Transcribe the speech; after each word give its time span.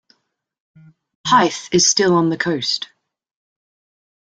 Hythe 1.27 1.69
is 1.71 1.87
still 1.87 2.15
on 2.15 2.29
the 2.29 2.35
coast. 2.37 2.89